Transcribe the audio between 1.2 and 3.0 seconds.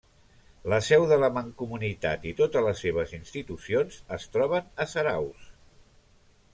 la Mancomunitat i totes les